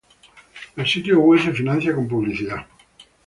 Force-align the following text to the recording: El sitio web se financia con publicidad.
El 0.77 0.87
sitio 0.91 1.19
web 1.19 1.39
se 1.43 1.53
financia 1.53 1.93
con 1.93 2.07
publicidad. 2.07 2.65